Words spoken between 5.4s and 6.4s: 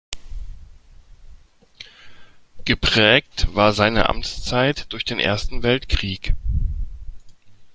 Weltkrieg.